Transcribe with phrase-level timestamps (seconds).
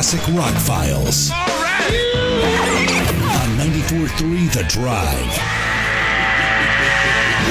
[0.00, 1.30] Classic Rock Files.
[1.30, 1.90] All right.
[3.42, 5.38] On 94.3 The Drive.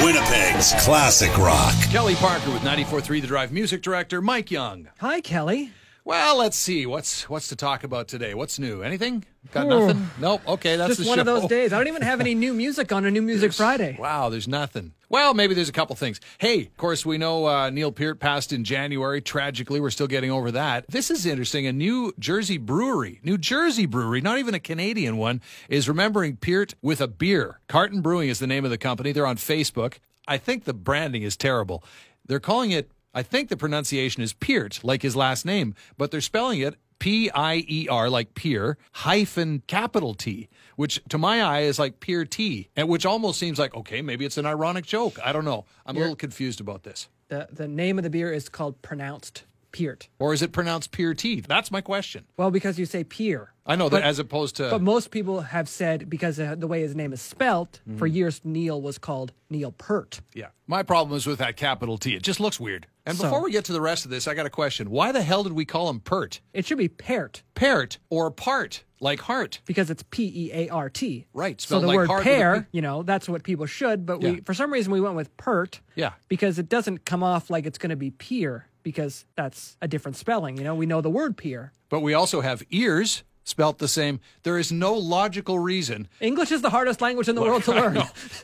[0.04, 1.72] Winnipeg's Classic Rock.
[1.92, 4.88] Kelly Parker with 94.3 The Drive music director Mike Young.
[4.98, 5.70] Hi, Kelly.
[6.04, 6.86] Well, let's see.
[6.86, 8.34] What's what's to talk about today?
[8.34, 8.82] What's new?
[8.82, 9.26] Anything?
[9.52, 10.10] Got nothing?
[10.20, 10.42] Nope.
[10.46, 11.20] Okay, that's Just one show.
[11.22, 11.72] of those days.
[11.72, 13.96] I don't even have any new music on a New Music Friday.
[13.98, 14.92] Wow, there's nothing.
[15.08, 16.20] Well, maybe there's a couple things.
[16.38, 19.20] Hey, of course, we know uh, Neil Peart passed in January.
[19.20, 20.84] Tragically, we're still getting over that.
[20.88, 21.66] This is interesting.
[21.66, 26.74] A New Jersey brewery, New Jersey brewery, not even a Canadian one, is remembering Peart
[26.82, 27.60] with a beer.
[27.66, 29.10] Carton Brewing is the name of the company.
[29.10, 29.94] They're on Facebook.
[30.28, 31.82] I think the branding is terrible.
[32.26, 36.20] They're calling it, I think the pronunciation is Peart, like his last name, but they're
[36.20, 41.62] spelling it P I E R, like peer, hyphen capital T, which to my eye
[41.62, 45.18] is like peer T, and which almost seems like, okay, maybe it's an ironic joke.
[45.24, 45.64] I don't know.
[45.84, 47.08] I'm a little confused about this.
[47.28, 50.08] The, the name of the beer is called pronounced Peart.
[50.18, 51.40] Or is it pronounced peer T?
[51.40, 52.24] That's my question.
[52.36, 53.52] Well, because you say peer.
[53.66, 54.68] I know But- that as opposed to.
[54.70, 58.16] But most people have said, because of the way his name is spelt, for Mm-hmm.
[58.16, 60.20] years Neil was called Neil Pert.
[60.34, 60.48] yeah.
[60.66, 62.14] My problem is with that capital T.
[62.14, 62.86] It just looks weird.
[63.06, 64.90] And So- before we get to the rest of this, I got a question.
[64.90, 66.40] Why the hell did we call him Pert?
[66.52, 67.42] It should be Pert.
[67.54, 69.60] Pert or part, like heart.
[69.66, 71.26] because it's P E A R T.
[71.32, 74.06] Right, So the like word heart with a pear, you know, that's what people should.
[74.06, 74.30] But Yeah.
[74.32, 75.80] we, for some reason, we went with Pert.
[75.96, 76.12] Yeah.
[76.28, 80.16] Because it doesn't come off like it's going to be peer because that's a different
[80.16, 80.56] spelling.
[80.56, 81.72] You know, we know the word peer.
[81.88, 84.20] But we also have ears spelt the same.
[84.44, 87.98] There is no logical reason English is the hardest language in the world to learn.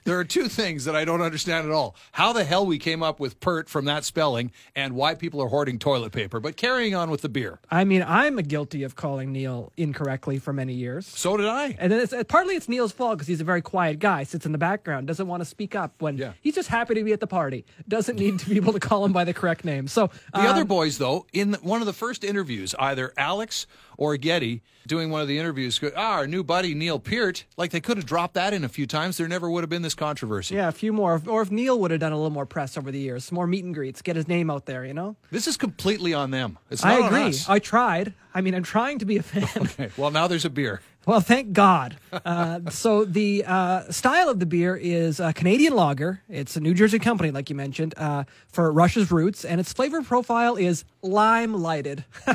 [0.05, 1.97] There are two things that I don't understand at all.
[2.13, 5.49] How the hell we came up with pert from that spelling and why people are
[5.49, 6.41] hoarding toilet paper.
[6.41, 7.61] But carrying on with the beer.
[7.71, 11.07] I mean, I'm guilty of calling Neil incorrectly for many years.
[11.07, 11.77] So did I.
[11.79, 14.53] And then it's partly it's Neil's fault because he's a very quiet guy, sits in
[14.53, 16.33] the background, doesn't want to speak up when Yeah.
[16.43, 19.05] he's just happy to be at the party, doesn't need to be able to call
[19.05, 19.87] him by the correct name.
[19.89, 24.17] So The um, other boys, though, in one of the first interviews, either Alex or
[24.17, 24.63] Geddy
[24.97, 27.99] doing one of the interviews, go, ah, our new buddy Neil Peart, like they could
[27.99, 29.19] have dropped that in a few times.
[29.19, 30.55] There never would have been this controversy.
[30.55, 32.91] yeah, a few more, or if Neil would have done a little more press over
[32.91, 35.15] the years, some more meet and greets, get his name out there, you know.
[35.31, 36.59] This is completely on them.
[36.71, 37.29] It's not I on agree.
[37.29, 37.47] us.
[37.47, 38.15] I tried.
[38.37, 39.49] I mean, I'm trying to be a fan.
[39.79, 40.83] Okay, well, now there's a beer.
[41.07, 41.97] Well, thank God.
[42.13, 46.21] Uh, so the uh, style of the beer is a Canadian lager.
[46.29, 50.03] It's a New Jersey company, like you mentioned, uh, for Rush's roots, and its flavor
[50.03, 52.05] profile is lime lighted.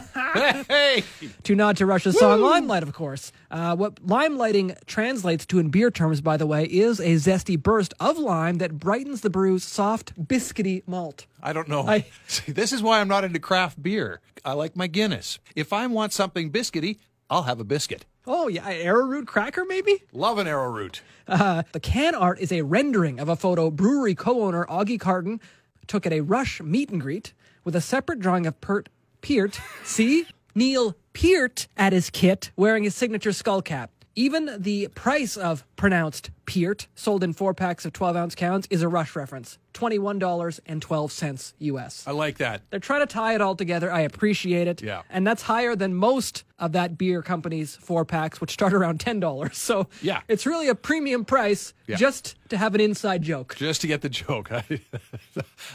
[0.67, 1.03] hey!
[1.43, 3.31] to nod to Rush's song Limelight, of course.
[3.51, 7.61] Uh, what lime lighting translates to in beer terms, by the way, is a zesty
[7.61, 11.27] burst of lime that brightens the brew's soft, biscuity malt.
[11.43, 11.87] I don't know.
[11.87, 14.21] I- See, this is why I'm not into craft beer.
[14.43, 15.39] I like my Guinness.
[15.55, 16.97] If I want something biscuity,
[17.29, 18.05] I'll have a biscuit.
[18.27, 20.03] Oh, yeah, arrowroot cracker, maybe?
[20.13, 21.01] Love an arrowroot.
[21.27, 25.39] Uh, the can art is a rendering of a photo brewery co-owner Augie Carton
[25.87, 28.89] took at a Rush meet and greet with a separate drawing of Pert
[29.21, 29.59] Peart.
[29.83, 30.25] See?
[30.53, 33.89] Neil Peart at his kit wearing his signature skull cap.
[34.15, 38.81] Even the price of pronounced Peart, sold in four packs of 12 ounce cans, is
[38.81, 39.57] a Rush reference.
[39.73, 42.03] $21.12 US.
[42.07, 42.61] I like that.
[42.69, 43.91] They're trying to tie it all together.
[43.91, 44.81] I appreciate it.
[44.81, 45.01] Yeah.
[45.09, 49.21] And that's higher than most of that beer company's four packs, which start around $10.
[49.61, 50.21] So Yeah.
[50.27, 51.95] it's really a premium price Yeah.
[51.97, 53.55] just to have an inside joke.
[53.55, 54.51] Just to get the joke.
[54.51, 54.63] I,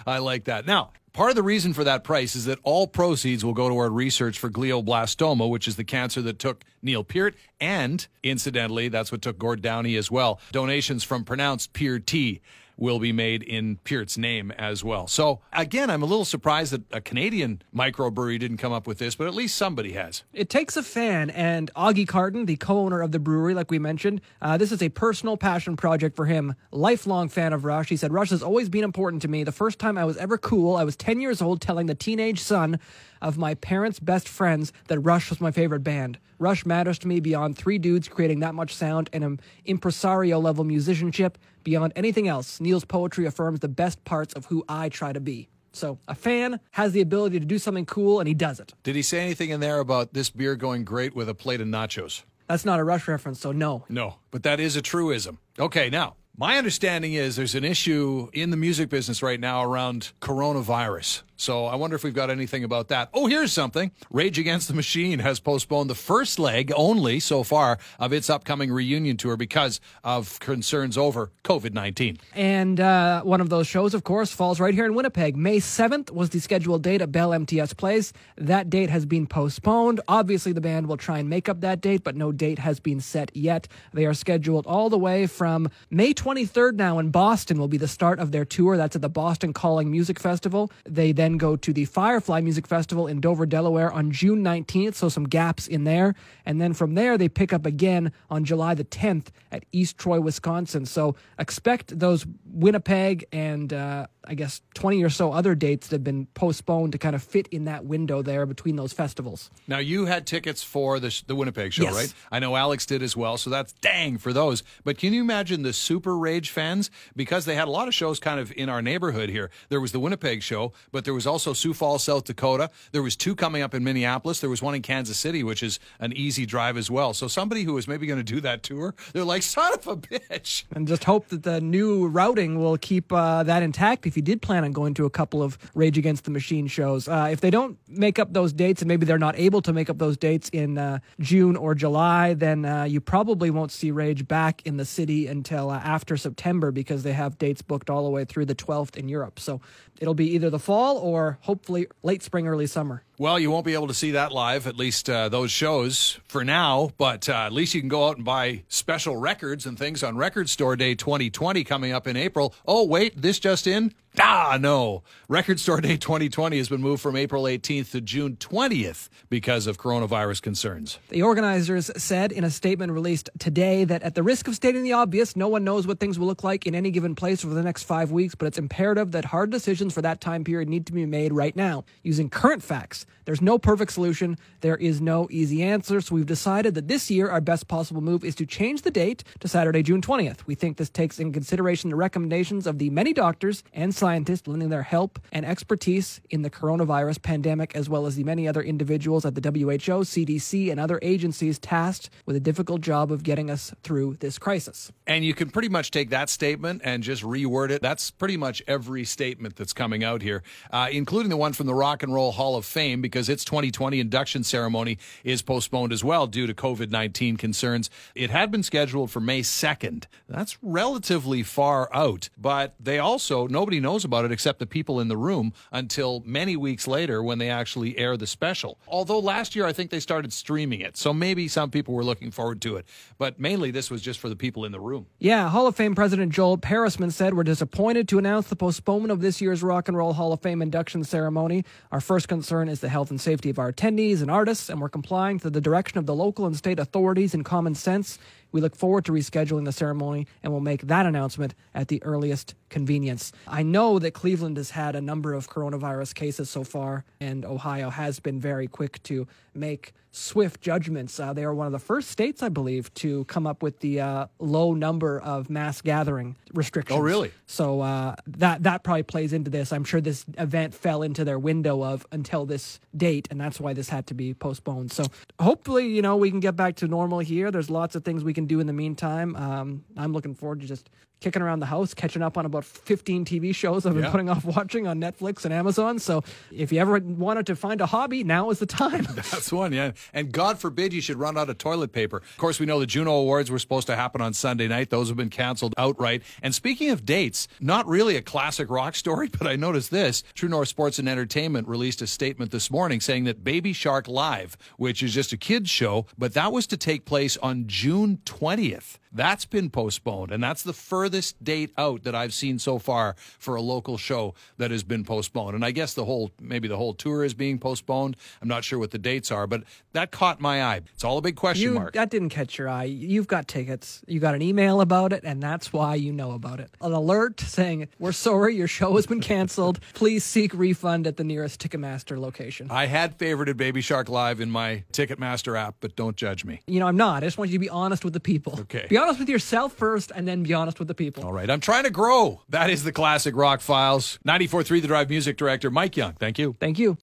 [0.06, 0.66] I like that.
[0.66, 3.92] Now, part of the reason for that price is that all proceeds will go toward
[3.92, 7.34] research for glioblastoma, which is the cancer that took Neil Peart.
[7.60, 10.40] And incidentally, that's what took Gord Downey as well.
[10.56, 12.40] Donations from pronounced Peart T
[12.78, 15.06] will be made in Peart's name as well.
[15.06, 19.14] So again, I'm a little surprised that a Canadian microbrewery didn't come up with this,
[19.14, 20.24] but at least somebody has.
[20.32, 24.22] It takes a fan, and Augie Carton, the co-owner of the brewery, like we mentioned,
[24.40, 26.54] uh, this is a personal passion project for him.
[26.70, 27.90] Lifelong fan of Rush.
[27.90, 29.44] He said, Rush has always been important to me.
[29.44, 32.40] The first time I was ever cool, I was 10 years old telling the teenage
[32.40, 32.80] son
[33.20, 36.18] of my parents' best friends that Rush was my favorite band.
[36.38, 40.64] Rush matters to me beyond three dudes creating that much sound and an impresario level
[40.64, 41.38] musicianship.
[41.64, 45.48] Beyond anything else, Neil's poetry affirms the best parts of who I try to be.
[45.72, 48.72] So a fan has the ability to do something cool, and he does it.
[48.82, 51.68] Did he say anything in there about this beer going great with a plate of
[51.68, 52.22] nachos?
[52.48, 53.84] That's not a Rush reference, so no.
[53.88, 55.38] No, but that is a truism.
[55.58, 60.12] Okay, now, my understanding is there's an issue in the music business right now around
[60.20, 61.22] coronavirus.
[61.36, 63.10] So I wonder if we've got anything about that.
[63.12, 63.90] Oh, here's something.
[64.10, 68.72] Rage Against the Machine has postponed the first leg only so far of its upcoming
[68.72, 72.18] reunion tour because of concerns over COVID 19.
[72.34, 75.36] And uh, one of those shows, of course, falls right here in Winnipeg.
[75.36, 78.12] May 7th was the scheduled date at Bell MTS Place.
[78.36, 80.00] That date has been postponed.
[80.08, 83.00] Obviously, the band will try and make up that date, but no date has been
[83.00, 83.68] set yet.
[83.92, 87.88] They are scheduled all the way from May 23rd now in Boston will be the
[87.88, 88.76] start of their tour.
[88.76, 90.70] That's at the Boston Calling Music Festival.
[90.84, 94.94] They then then go to the Firefly Music Festival in Dover, Delaware on June 19th,
[94.94, 96.14] so some gaps in there.
[96.44, 100.20] And then from there, they pick up again on July the 10th at East Troy,
[100.20, 100.86] Wisconsin.
[100.86, 106.04] So expect those Winnipeg and uh, I guess 20 or so other dates that have
[106.04, 109.50] been postponed to kind of fit in that window there between those festivals.
[109.68, 111.94] Now, you had tickets for the, the Winnipeg show, Yes.
[111.94, 112.14] right?
[112.32, 114.62] I know Alex did as well, so that's dang for those.
[114.84, 116.90] But can you imagine the Super Rage fans?
[117.14, 119.50] Because they had a lot of shows kind of in our neighborhood here.
[119.68, 122.70] There was the Winnipeg show, but there was also Sioux Falls, South Dakota.
[122.92, 124.40] There was two coming up in Minneapolis.
[124.40, 127.14] There was one in Kansas City, which is an easy drive as well.
[127.14, 129.96] So somebody who was maybe going to do that tour, they're like, son of a
[129.96, 130.64] bitch.
[130.74, 134.64] And just hope that the new routing will keep uh, that intact you did plan
[134.64, 137.08] on going to a couple of Rage Against the Machine shows.
[137.08, 139.90] Uh, if they don't make up those dates, and maybe they're not able to make
[139.90, 144.26] up those dates in uh, June or July, then uh, you probably won't see Rage
[144.26, 148.10] back in the city until uh, after September because they have dates booked all the
[148.10, 149.38] way through the 12th in Europe.
[149.38, 149.60] So
[150.00, 153.02] it'll be either the fall or hopefully late spring, early summer.
[153.18, 156.44] Well, you won't be able to see that live, at least uh, those shows for
[156.44, 160.02] now, but uh, at least you can go out and buy special records and things
[160.02, 162.54] on Record Store Day 2020 coming up in April.
[162.66, 163.94] Oh, wait, this just in?
[164.18, 165.02] Ah, no.
[165.28, 169.76] Record Store Day 2020 has been moved from April 18th to June 20th because of
[169.76, 170.98] coronavirus concerns.
[171.10, 174.94] The organizers said in a statement released today that at the risk of stating the
[174.94, 177.62] obvious, no one knows what things will look like in any given place over the
[177.62, 180.92] next five weeks, but it's imperative that hard decisions for that time period need to
[180.92, 183.04] be made right now using current facts.
[183.26, 184.38] There's no perfect solution.
[184.60, 186.00] There is no easy answer.
[186.00, 189.24] So we've decided that this year our best possible move is to change the date
[189.40, 190.46] to Saturday, June 20th.
[190.46, 194.68] We think this takes in consideration the recommendations of the many doctors and scientists lending
[194.68, 199.24] their help and expertise in the coronavirus pandemic, as well as the many other individuals
[199.24, 203.74] at the WHO, CDC, and other agencies tasked with a difficult job of getting us
[203.82, 204.92] through this crisis.
[205.06, 207.82] And you can pretty much take that statement and just reword it.
[207.82, 211.74] That's pretty much every statement that's coming out here, uh, including the one from the
[211.74, 216.26] Rock and Roll Hall of Fame, because its 2020 induction ceremony is postponed as well
[216.26, 217.90] due to COVID 19 concerns.
[218.14, 220.04] It had been scheduled for May 2nd.
[220.28, 225.08] That's relatively far out, but they also, nobody knows about it except the people in
[225.08, 228.76] the room until many weeks later when they actually air the special.
[228.86, 232.30] Although last year I think they started streaming it, so maybe some people were looking
[232.30, 232.84] forward to it,
[233.16, 235.06] but mainly this was just for the people in the room.
[235.18, 239.22] Yeah, Hall of Fame President Joel Peresman said, We're disappointed to announce the postponement of
[239.22, 241.64] this year's Rock and Roll Hall of Fame induction ceremony.
[241.90, 244.90] Our first concern is the health and safety of our attendees and artists, and we're
[244.90, 248.18] complying to the direction of the local and state authorities and common sense.
[248.56, 252.54] We look forward to rescheduling the ceremony and will make that announcement at the earliest
[252.70, 253.30] convenience.
[253.46, 257.90] I know that Cleveland has had a number of coronavirus cases so far, and Ohio
[257.90, 261.20] has been very quick to make swift judgments.
[261.20, 264.00] Uh, they are one of the first states, I believe, to come up with the
[264.00, 266.98] uh, low number of mass gathering restrictions.
[266.98, 267.32] Oh, really?
[267.46, 269.72] So uh, that that probably plays into this.
[269.72, 273.74] I'm sure this event fell into their window of until this date, and that's why
[273.74, 274.90] this had to be postponed.
[274.92, 275.04] So
[275.38, 277.50] hopefully, you know, we can get back to normal here.
[277.50, 279.36] There's lots of things we can do in the meantime.
[279.36, 280.88] Um, I'm looking forward to just
[281.20, 284.10] kicking around the house, catching up on about 15 TV shows I've been Yeah.
[284.10, 285.98] putting off watching on Netflix and Amazon.
[285.98, 286.22] So
[286.52, 289.06] if you ever wanted to find a hobby, now is the time.
[289.14, 289.92] That's one, yeah.
[290.12, 292.18] And God forbid you should run out of toilet paper.
[292.18, 294.90] Of course, we know the Juno Awards were supposed to happen on Sunday night.
[294.90, 296.22] Those have been canceled outright.
[296.42, 300.22] And speaking of dates, not really a classic rock story, but I noticed this.
[300.34, 304.56] True North Sports and Entertainment released a statement this morning saying that Baby Shark Live,
[304.76, 308.98] which is just a kids show, but that was to take place on June 20th.
[309.16, 313.56] That's been postponed, and that's the furthest date out that I've seen so far for
[313.56, 315.54] a local show that has been postponed.
[315.54, 318.16] And I guess the whole, maybe the whole tour is being postponed.
[318.42, 319.62] I'm not sure what the dates are, but
[319.94, 320.82] that caught my eye.
[320.94, 321.94] It's all a big question You, mark.
[321.94, 322.84] that didn't catch your eye.
[322.84, 324.02] You've got tickets.
[324.06, 326.70] You got an email about it, and that's why you know about it.
[326.82, 329.80] An alert saying, We're sorry, your show has been canceled.
[329.94, 332.68] Please seek refund at the nearest Ticketmaster location.
[332.70, 336.60] I had favorited Baby Shark Live in my Ticketmaster app, but don't judge me.
[336.66, 337.22] You know, I'm not.
[337.22, 338.58] I just want you to be honest with the people.
[338.60, 338.86] Okay.
[338.90, 341.24] Be honest with yourself first, and then be honest with the people.
[341.24, 342.42] All right, I'm trying to grow.
[342.48, 344.18] That is the classic rock files.
[344.26, 346.14] 94.3 The Drive music director, Mike Young.
[346.14, 346.56] Thank you.
[346.58, 346.94] Thank you.